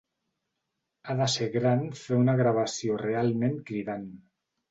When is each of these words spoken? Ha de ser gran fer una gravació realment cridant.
Ha 1.09 1.15
de 1.19 1.25
ser 1.33 1.49
gran 1.57 1.83
fer 1.99 2.17
una 2.21 2.35
gravació 2.41 2.97
realment 3.05 3.61
cridant. 3.71 4.09